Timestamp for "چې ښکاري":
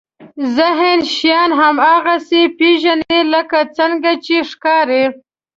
4.25-5.03